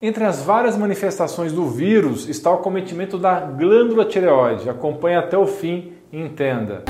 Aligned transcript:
Entre 0.00 0.22
as 0.22 0.42
várias 0.42 0.76
manifestações 0.76 1.52
do 1.52 1.66
vírus 1.66 2.28
está 2.28 2.52
o 2.52 2.58
cometimento 2.58 3.18
da 3.18 3.40
glândula 3.40 4.04
tireoide. 4.04 4.70
Acompanhe 4.70 5.16
até 5.16 5.36
o 5.36 5.44
fim 5.44 5.92
e 6.12 6.20
entenda. 6.20 6.84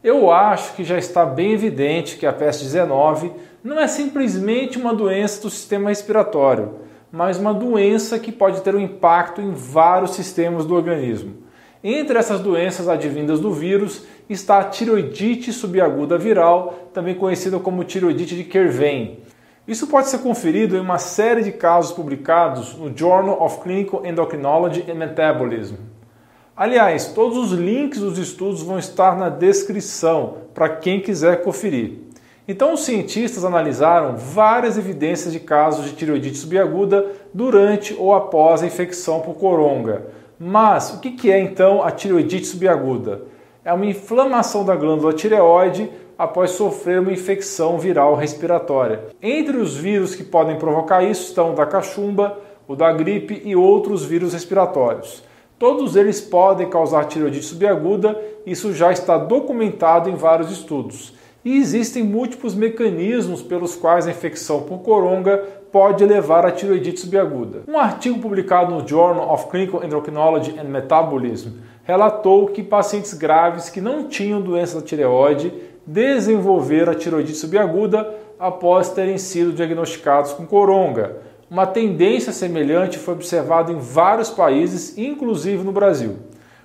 Eu 0.00 0.30
acho 0.30 0.74
que 0.76 0.84
já 0.84 0.96
está 0.96 1.26
bem 1.26 1.54
evidente 1.54 2.16
que 2.16 2.24
a 2.24 2.32
peste 2.32 2.62
19 2.62 3.32
não 3.64 3.80
é 3.80 3.88
simplesmente 3.88 4.78
uma 4.78 4.94
doença 4.94 5.42
do 5.42 5.50
sistema 5.50 5.88
respiratório, 5.88 6.76
mas 7.10 7.38
uma 7.38 7.52
doença 7.52 8.16
que 8.16 8.30
pode 8.30 8.60
ter 8.60 8.76
um 8.76 8.80
impacto 8.80 9.40
em 9.40 9.50
vários 9.50 10.12
sistemas 10.14 10.64
do 10.64 10.76
organismo. 10.76 11.45
Entre 11.84 12.18
essas 12.18 12.40
doenças 12.40 12.88
advindas 12.88 13.38
do 13.38 13.52
vírus 13.52 14.04
está 14.28 14.58
a 14.58 14.64
tiroidite 14.64 15.52
subaguda 15.52 16.16
viral, 16.16 16.90
também 16.92 17.14
conhecida 17.14 17.58
como 17.58 17.84
tiroidite 17.84 18.34
de 18.34 18.44
Kervin. 18.44 19.18
Isso 19.68 19.86
pode 19.86 20.08
ser 20.08 20.18
conferido 20.18 20.76
em 20.76 20.80
uma 20.80 20.98
série 20.98 21.42
de 21.42 21.52
casos 21.52 21.92
publicados 21.92 22.74
no 22.74 22.96
Journal 22.96 23.42
of 23.42 23.60
Clinical 23.60 24.06
Endocrinology 24.06 24.84
and 24.88 24.94
Metabolism. 24.94 25.74
Aliás, 26.56 27.08
todos 27.08 27.36
os 27.36 27.52
links 27.52 28.00
dos 28.00 28.16
estudos 28.16 28.62
vão 28.62 28.78
estar 28.78 29.18
na 29.18 29.28
descrição 29.28 30.38
para 30.54 30.68
quem 30.68 31.00
quiser 31.00 31.42
conferir. 31.42 31.98
Então, 32.48 32.72
os 32.72 32.84
cientistas 32.84 33.44
analisaram 33.44 34.16
várias 34.16 34.78
evidências 34.78 35.32
de 35.32 35.40
casos 35.40 35.84
de 35.84 35.96
tiroidite 35.96 36.38
subaguda 36.38 37.04
durante 37.34 37.92
ou 37.98 38.14
após 38.14 38.62
a 38.62 38.66
infecção 38.66 39.20
por 39.20 39.34
coronga. 39.34 40.06
Mas 40.38 40.92
o 40.92 41.00
que 41.00 41.32
é 41.32 41.40
então 41.40 41.82
a 41.82 41.90
tiroidite 41.90 42.46
subaguda? 42.46 43.22
É 43.64 43.72
uma 43.72 43.86
inflamação 43.86 44.64
da 44.64 44.76
glândula 44.76 45.14
tireoide 45.14 45.90
após 46.18 46.50
sofrer 46.50 47.00
uma 47.00 47.12
infecção 47.12 47.78
viral 47.78 48.14
respiratória. 48.14 49.06
Entre 49.22 49.56
os 49.56 49.76
vírus 49.76 50.14
que 50.14 50.22
podem 50.22 50.58
provocar 50.58 51.02
isso 51.02 51.22
estão 51.22 51.52
o 51.52 51.54
da 51.54 51.64
cachumba, 51.64 52.38
o 52.68 52.76
da 52.76 52.92
gripe 52.92 53.40
e 53.44 53.56
outros 53.56 54.04
vírus 54.04 54.34
respiratórios. 54.34 55.22
Todos 55.58 55.96
eles 55.96 56.20
podem 56.20 56.68
causar 56.68 57.06
tireoidite 57.06 57.46
subaguda, 57.46 58.20
isso 58.44 58.74
já 58.74 58.92
está 58.92 59.16
documentado 59.16 60.10
em 60.10 60.14
vários 60.14 60.50
estudos. 60.50 61.14
E 61.42 61.56
existem 61.56 62.02
múltiplos 62.02 62.54
mecanismos 62.54 63.40
pelos 63.40 63.74
quais 63.74 64.06
a 64.06 64.10
infecção 64.10 64.62
por 64.64 64.80
coronga 64.80 65.42
pode 65.76 66.06
levar 66.06 66.46
à 66.46 66.50
tiroidite 66.50 67.00
subaguda. 67.00 67.64
Um 67.68 67.78
artigo 67.78 68.18
publicado 68.18 68.74
no 68.74 68.88
Journal 68.88 69.30
of 69.30 69.48
Clinical 69.50 69.84
Endocrinology 69.84 70.58
and 70.58 70.64
Metabolism 70.64 71.50
relatou 71.84 72.46
que 72.46 72.62
pacientes 72.62 73.12
graves 73.12 73.68
que 73.68 73.78
não 73.78 74.08
tinham 74.08 74.40
doença 74.40 74.80
da 74.80 74.86
tireoide 74.86 75.52
desenvolveram 75.86 76.92
a 76.92 76.94
tiroidite 76.94 77.36
subaguda 77.36 78.10
após 78.38 78.88
terem 78.88 79.18
sido 79.18 79.52
diagnosticados 79.52 80.32
com 80.32 80.46
coronga. 80.46 81.18
Uma 81.50 81.66
tendência 81.66 82.32
semelhante 82.32 82.96
foi 82.96 83.12
observada 83.12 83.70
em 83.70 83.78
vários 83.78 84.30
países, 84.30 84.96
inclusive 84.96 85.62
no 85.62 85.72
Brasil. 85.72 86.16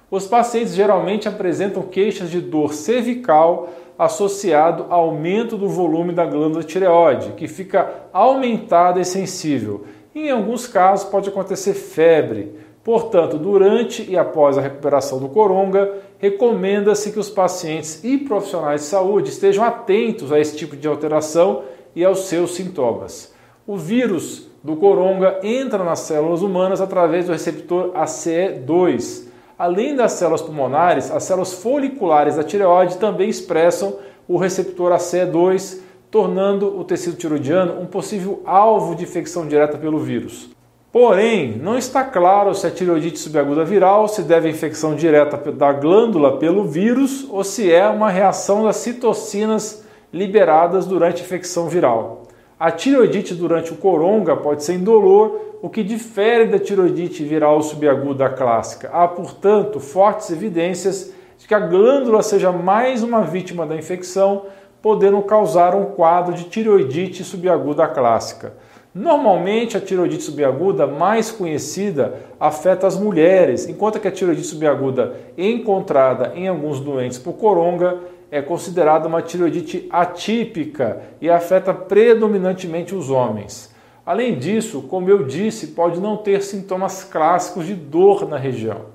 Os 0.10 0.26
pacientes 0.26 0.74
geralmente 0.74 1.28
apresentam 1.28 1.84
queixas 1.84 2.30
de 2.30 2.40
dor 2.40 2.74
cervical 2.74 3.74
associado 4.02 4.88
ao 4.90 5.10
aumento 5.10 5.56
do 5.56 5.70
volume 5.70 6.12
da 6.12 6.26
glândula 6.26 6.64
tireoide, 6.64 7.34
que 7.34 7.48
fica 7.48 8.08
aumentada 8.12 9.00
e 9.00 9.06
sensível. 9.06 9.86
Em 10.16 10.32
alguns 10.32 10.66
casos 10.66 11.08
pode 11.08 11.30
acontecer 11.30 11.76
febre. 11.76 12.56
Portanto, 12.84 13.38
durante 13.38 14.02
e 14.10 14.18
após 14.18 14.58
a 14.58 14.62
recuperação 14.62 15.20
do 15.20 15.30
coronga, 15.30 16.00
recomenda-se 16.18 17.12
que 17.12 17.20
os 17.20 17.30
pacientes 17.30 18.04
e 18.04 18.18
profissionais 18.18 18.82
de 18.82 18.88
saúde 18.88 19.30
estejam 19.30 19.64
atentos 19.64 20.32
a 20.32 20.40
esse 20.40 20.58
tipo 20.58 20.76
de 20.76 20.88
alteração 20.88 21.62
e 21.96 22.04
aos 22.04 22.22
seus 22.22 22.56
sintomas. 22.56 23.32
O 23.68 23.78
vírus 23.78 24.50
do 24.64 24.76
coronga 24.78 25.40
entra 25.44 25.84
nas 25.84 26.00
células 26.00 26.42
humanas 26.42 26.82
através 26.82 27.28
do 27.28 27.34
receptor 27.34 27.92
ACE2 27.92 29.30
Além 29.62 29.96
das 29.96 30.14
células 30.14 30.42
pulmonares, 30.42 31.12
as 31.12 31.24
células 31.24 31.54
foliculares 31.54 32.36
da 32.36 32.44
tireoide 32.44 32.98
também 32.98 33.30
expressam 33.30 33.94
o 34.28 34.36
receptor 34.36 34.92
ACE2, 34.92 35.78
tornando 36.10 36.80
o 36.80 36.84
tecido 36.84 37.16
tiroidiano 37.16 37.80
um 37.80 37.86
possível 37.86 38.42
alvo 38.44 38.96
de 38.96 39.04
infecção 39.04 39.46
direta 39.46 39.78
pelo 39.78 40.00
vírus. 40.00 40.50
Porém, 40.92 41.60
não 41.62 41.78
está 41.78 42.04
claro 42.04 42.56
se 42.56 42.66
a 42.66 42.72
tireoidite 42.72 43.20
subaguda 43.20 43.64
viral 43.64 44.08
se 44.08 44.24
deve 44.24 44.48
à 44.48 44.52
infecção 44.52 44.96
direta 44.96 45.52
da 45.52 45.72
glândula 45.72 46.38
pelo 46.38 46.64
vírus 46.64 47.28
ou 47.30 47.44
se 47.44 47.72
é 47.72 47.88
uma 47.88 48.10
reação 48.10 48.64
das 48.64 48.78
citocinas 48.78 49.86
liberadas 50.12 50.88
durante 50.88 51.22
a 51.22 51.26
infecção 51.26 51.70
viral. 51.70 52.21
A 52.62 52.70
tireoidite 52.70 53.34
durante 53.34 53.74
o 53.74 53.76
coronga 53.76 54.38
pode 54.38 54.64
ser 54.64 54.76
indolor 54.76 55.58
o 55.64 55.68
que 55.68 55.84
difere 55.84 56.46
da 56.46 56.60
tiroidite 56.60 57.24
viral 57.24 57.60
subaguda 57.64 58.30
clássica. 58.30 58.88
Há, 58.94 59.08
portanto, 59.08 59.80
fortes 59.80 60.30
evidências 60.30 61.12
de 61.40 61.48
que 61.48 61.56
a 61.56 61.60
glândula 61.60 62.22
seja 62.22 62.52
mais 62.52 63.02
uma 63.02 63.22
vítima 63.22 63.66
da 63.66 63.76
infecção, 63.76 64.44
podendo 64.80 65.20
causar 65.24 65.74
um 65.74 65.86
quadro 65.86 66.36
de 66.36 66.44
tiroidite 66.44 67.24
subaguda 67.24 67.88
clássica. 67.88 68.54
Normalmente, 68.94 69.76
a 69.76 69.82
tiroidite 69.82 70.22
subaguda 70.22 70.86
mais 70.86 71.32
conhecida 71.32 72.14
afeta 72.40 72.86
as 72.86 72.96
mulheres, 72.96 73.68
enquanto 73.68 74.00
que 74.00 74.08
a 74.08 74.12
tiroidite 74.12 74.46
subaguda 74.46 75.16
encontrada 75.36 76.34
em 76.36 76.48
alguns 76.48 76.80
doentes 76.80 77.18
por 77.18 77.34
coronga 77.34 77.98
é 78.32 78.42
considerada 78.42 79.10
uma 79.10 79.22
tiroidite 79.22 79.88
atípica 79.90 81.02
e 81.20 81.30
afeta 81.30 81.74
predominantemente 81.74 82.96
os 82.96 83.10
homens. 83.10 83.76
Além 84.06 84.40
disso, 84.40 84.82
como 84.84 85.10
eu 85.10 85.24
disse, 85.24 85.68
pode 85.68 86.00
não 86.00 86.18
ter 86.18 86.42
sintomas 86.42 87.04
clássicos 87.04 87.68
de 87.68 87.76
dor 87.76 88.28
na 88.28 88.38
região. 88.38 88.86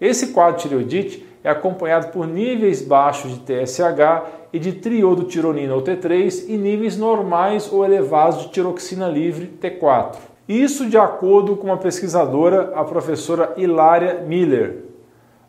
Esse 0.00 0.28
quadro 0.28 0.56
de 0.56 0.62
tireoidite 0.62 1.26
é 1.42 1.50
acompanhado 1.50 2.12
por 2.12 2.26
níveis 2.26 2.80
baixos 2.80 3.32
de 3.32 3.40
TSH 3.40 4.46
e 4.52 4.58
de 4.58 4.72
triodotironina 4.72 5.74
ou 5.74 5.82
T3 5.82 6.44
e 6.48 6.56
níveis 6.56 6.96
normais 6.96 7.70
ou 7.70 7.84
elevados 7.84 8.42
de 8.42 8.50
tiroxina 8.50 9.08
livre 9.08 9.52
T4. 9.60 10.16
Isso 10.48 10.88
de 10.88 10.96
acordo 10.96 11.56
com 11.56 11.66
uma 11.66 11.76
pesquisadora, 11.76 12.72
a 12.74 12.84
professora 12.84 13.52
Hilária 13.56 14.22
Miller. 14.26 14.85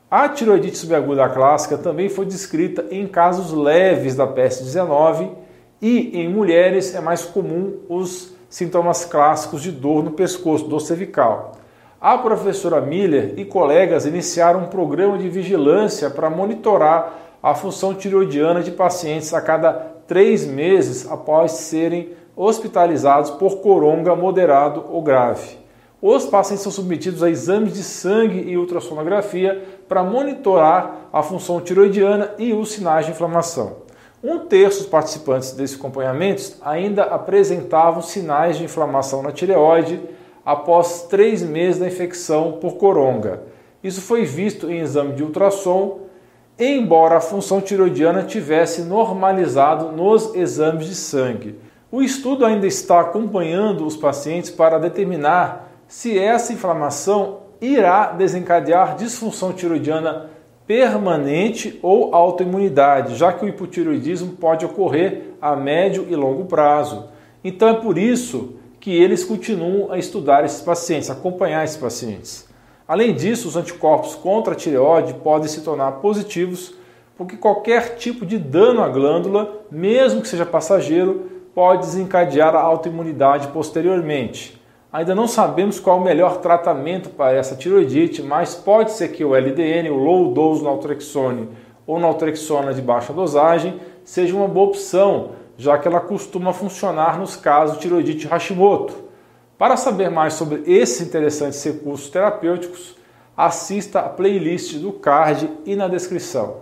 A 0.09 0.29
tiroidite 0.29 0.77
subaguda 0.77 1.27
clássica 1.27 1.77
também 1.77 2.07
foi 2.07 2.25
descrita 2.25 2.85
em 2.89 3.05
casos 3.05 3.51
leves 3.51 4.15
da 4.15 4.25
peste 4.25 4.63
19 4.63 5.29
e 5.81 6.17
em 6.21 6.29
mulheres 6.29 6.95
é 6.95 7.01
mais 7.01 7.25
comum 7.25 7.79
os 7.89 8.33
sintomas 8.49 9.03
clássicos 9.03 9.61
de 9.61 9.69
dor 9.69 10.01
no 10.01 10.11
pescoço, 10.11 10.65
dor 10.65 10.79
cervical. 10.79 11.57
A 11.99 12.17
professora 12.17 12.79
Miller 12.79 13.33
e 13.35 13.43
colegas 13.43 14.05
iniciaram 14.05 14.61
um 14.61 14.67
programa 14.67 15.17
de 15.17 15.27
vigilância 15.27 16.09
para 16.09 16.29
monitorar 16.29 17.11
a 17.43 17.53
função 17.53 17.93
tiroidiana 17.93 18.63
de 18.63 18.71
pacientes 18.71 19.33
a 19.33 19.41
cada 19.41 19.73
três 20.07 20.47
meses 20.47 21.05
após 21.11 21.51
serem 21.51 22.13
hospitalizados 22.33 23.31
por 23.31 23.57
coronga 23.57 24.15
moderado 24.15 24.85
ou 24.89 25.01
grave. 25.01 25.67
Os 25.99 26.27
pacientes 26.27 26.61
são 26.61 26.71
submetidos 26.71 27.23
a 27.23 27.29
exames 27.29 27.73
de 27.73 27.81
sangue 27.81 28.39
e 28.47 28.55
ultrassonografia 28.55 29.76
para 29.87 30.03
monitorar 30.03 31.09
a 31.11 31.23
função 31.23 31.61
tiroidiana 31.61 32.31
e 32.37 32.53
os 32.53 32.71
sinais 32.71 33.05
de 33.05 33.11
inflamação. 33.11 33.87
Um 34.23 34.39
terço 34.39 34.79
dos 34.79 34.87
participantes 34.87 35.51
desse 35.51 35.75
acompanhamento 35.75 36.57
ainda 36.61 37.03
apresentavam 37.03 38.01
sinais 38.01 38.57
de 38.57 38.63
inflamação 38.63 39.21
na 39.21 39.31
tireoide 39.31 40.01
após 40.43 41.03
três 41.03 41.43
meses 41.43 41.79
da 41.79 41.87
infecção 41.87 42.53
por 42.53 42.77
coronga. 42.77 43.43
Isso 43.83 44.01
foi 44.01 44.23
visto 44.25 44.71
em 44.71 44.79
exame 44.79 45.13
de 45.13 45.23
ultrassom, 45.23 45.99
embora 46.57 47.17
a 47.17 47.21
função 47.21 47.61
tiroidiana 47.61 48.23
tivesse 48.23 48.81
normalizado 48.81 49.91
nos 49.91 50.33
exames 50.33 50.87
de 50.87 50.95
sangue. 50.95 51.59
O 51.91 52.01
estudo 52.01 52.45
ainda 52.45 52.65
está 52.65 53.01
acompanhando 53.01 53.85
os 53.85 53.95
pacientes 53.95 54.49
para 54.49 54.79
determinar 54.79 55.69
se 55.87 56.17
essa 56.17 56.51
inflamação 56.51 57.46
irá 57.61 58.11
desencadear 58.11 58.95
disfunção 58.95 59.53
tiroidiana 59.53 60.29
permanente 60.67 61.79
ou 61.81 62.13
autoimunidade, 62.13 63.15
já 63.15 63.31
que 63.31 63.45
o 63.45 63.47
hipotiroidismo 63.47 64.33
pode 64.33 64.65
ocorrer 64.65 65.31
a 65.41 65.55
médio 65.55 66.05
e 66.09 66.15
longo 66.15 66.45
prazo. 66.45 67.05
Então 67.43 67.69
é 67.69 67.73
por 67.73 67.97
isso 67.97 68.55
que 68.79 68.91
eles 68.91 69.23
continuam 69.23 69.91
a 69.91 69.97
estudar 69.97 70.43
esses 70.43 70.61
pacientes, 70.61 71.09
acompanhar 71.09 71.63
esses 71.63 71.77
pacientes. 71.77 72.47
Além 72.85 73.13
disso, 73.13 73.47
os 73.47 73.55
anticorpos 73.55 74.15
contra 74.15 74.53
a 74.53 74.55
tireoide 74.55 75.13
podem 75.15 75.47
se 75.47 75.61
tornar 75.61 75.93
positivos, 75.93 76.73
porque 77.17 77.35
qualquer 77.35 77.95
tipo 77.95 78.25
de 78.25 78.37
dano 78.37 78.81
à 78.81 78.89
glândula, 78.89 79.61
mesmo 79.71 80.21
que 80.21 80.27
seja 80.27 80.45
passageiro, 80.45 81.31
pode 81.55 81.85
desencadear 81.85 82.55
a 82.55 82.61
autoimunidade 82.61 83.47
posteriormente. 83.47 84.61
Ainda 84.97 85.13
não 85.13 85.27
sabemos 85.27 85.79
qual 85.79 85.99
o 85.99 86.03
melhor 86.03 86.37
tratamento 86.37 87.09
para 87.09 87.31
essa 87.31 87.55
tiroidite, 87.55 88.23
mas 88.23 88.55
pode 88.55 88.93
ser 88.93 89.09
que 89.09 89.23
o 89.23 89.35
LDN, 89.35 89.91
o 89.91 89.95
low 89.95 90.33
dose 90.33 90.63
naltrexone 90.63 91.49
ou 91.85 91.99
naltrexona 91.99 92.73
de 92.73 92.81
baixa 92.81 93.13
dosagem, 93.13 93.79
seja 94.03 94.35
uma 94.35 94.47
boa 94.47 94.69
opção, 94.69 95.33
já 95.55 95.77
que 95.77 95.87
ela 95.87 95.99
costuma 95.99 96.51
funcionar 96.51 97.19
nos 97.19 97.35
casos 97.35 97.75
de 97.75 97.83
tiroidite 97.83 98.25
Hashimoto. 98.25 98.95
Para 99.55 99.77
saber 99.77 100.09
mais 100.09 100.33
sobre 100.33 100.63
esses 100.65 100.99
interessantes 101.07 101.63
recursos 101.63 102.09
terapêuticos, 102.09 102.95
assista 103.37 103.99
a 103.99 104.09
playlist 104.09 104.77
do 104.77 104.91
card 104.91 105.47
e 105.63 105.75
na 105.75 105.87
descrição. 105.87 106.61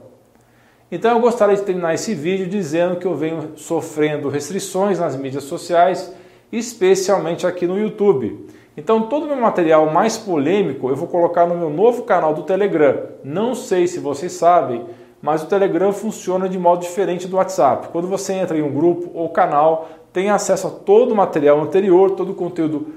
Então 0.92 1.12
eu 1.12 1.22
gostaria 1.22 1.56
de 1.56 1.62
terminar 1.62 1.94
esse 1.94 2.14
vídeo 2.14 2.48
dizendo 2.48 2.98
que 2.98 3.08
eu 3.08 3.16
venho 3.16 3.54
sofrendo 3.56 4.28
restrições 4.28 5.00
nas 5.00 5.16
mídias 5.16 5.46
sociais, 5.46 6.14
especialmente 6.52 7.46
aqui 7.46 7.66
no 7.66 7.80
YouTube. 7.80 8.48
Então 8.78 9.04
todo 9.04 9.24
o 9.24 9.28
meu 9.28 9.38
material 9.38 9.90
mais 9.92 10.18
polêmico 10.18 10.90
eu 10.90 10.96
vou 10.96 11.08
colocar 11.08 11.46
no 11.46 11.56
meu 11.56 11.70
novo 11.70 12.04
canal 12.04 12.34
do 12.34 12.44
Telegram. 12.44 13.04
Não 13.24 13.56
sei 13.56 13.88
se 13.88 14.00
vocês 14.00 14.34
sabem, 14.34 14.86
mas 15.22 15.44
o 15.44 15.48
Telegram 15.48 15.92
funciona 15.94 16.48
de 16.50 16.60
modo 16.60 16.82
diferente 16.82 17.28
do 17.28 17.38
WhatsApp. 17.38 17.88
Quando 17.90 18.08
você 18.08 18.34
entra 18.34 18.58
em 18.58 18.62
um 18.62 18.72
grupo 18.72 19.10
ou 19.14 19.30
canal, 19.30 19.90
tem 20.12 20.30
acesso 20.30 20.68
a 20.68 20.70
todo 20.70 21.14
o 21.14 21.16
material 21.16 21.60
anterior, 21.62 22.12
todo 22.12 22.32
o 22.32 22.36
conteúdo 22.36 22.94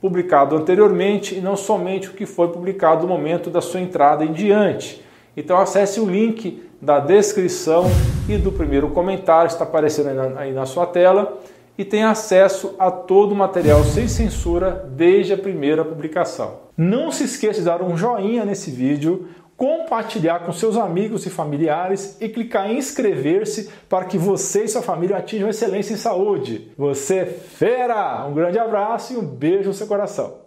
publicado 0.00 0.56
anteriormente 0.56 1.34
e 1.34 1.40
não 1.40 1.56
somente 1.56 2.08
o 2.08 2.12
que 2.12 2.24
foi 2.24 2.48
publicado 2.48 3.06
no 3.06 3.08
momento 3.08 3.50
da 3.50 3.60
sua 3.60 3.80
entrada 3.80 4.24
em 4.24 4.32
diante. 4.32 5.04
Então 5.36 5.58
acesse 5.58 6.00
o 6.00 6.08
link 6.08 6.62
da 6.80 7.00
descrição 7.00 7.84
e 8.28 8.36
do 8.36 8.52
primeiro 8.52 8.88
comentário, 8.90 9.48
está 9.48 9.64
aparecendo 9.64 10.08
aí 10.08 10.14
na, 10.14 10.40
aí 10.40 10.52
na 10.52 10.66
sua 10.66 10.86
tela, 10.86 11.38
e 11.78 11.84
tenha 11.84 12.10
acesso 12.10 12.74
a 12.76 12.90
todo 12.90 13.32
o 13.32 13.36
material 13.36 13.84
sem 13.84 14.08
censura 14.08 14.84
desde 14.90 15.32
a 15.32 15.38
primeira 15.38 15.84
publicação. 15.84 16.58
Não 16.76 17.12
se 17.12 17.24
esqueça 17.24 17.60
de 17.60 17.66
dar 17.66 17.80
um 17.80 17.96
joinha 17.96 18.44
nesse 18.44 18.70
vídeo, 18.70 19.28
compartilhar 19.56 20.40
com 20.40 20.52
seus 20.52 20.76
amigos 20.76 21.24
e 21.26 21.30
familiares 21.30 22.16
e 22.20 22.28
clicar 22.28 22.70
em 22.70 22.78
inscrever-se 22.78 23.70
para 23.88 24.04
que 24.04 24.18
você 24.18 24.64
e 24.64 24.68
sua 24.68 24.82
família 24.82 25.16
atinjam 25.16 25.48
excelência 25.48 25.94
em 25.94 25.96
saúde. 25.96 26.72
Você 26.76 27.16
é 27.16 27.26
fera! 27.26 28.26
Um 28.26 28.34
grande 28.34 28.58
abraço 28.58 29.14
e 29.14 29.16
um 29.16 29.24
beijo 29.24 29.68
no 29.68 29.74
seu 29.74 29.86
coração. 29.86 30.46